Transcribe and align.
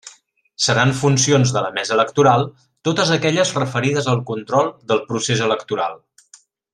Seran 0.67 0.93
funcions 1.01 1.51
de 1.57 1.61
la 1.65 1.69
Mesa 1.75 1.93
Electoral 1.97 2.45
totes 2.89 3.11
aquelles 3.17 3.53
referides 3.61 4.11
al 4.15 4.23
control 4.33 4.73
del 4.93 5.03
procés 5.13 5.45
electoral. 5.51 6.01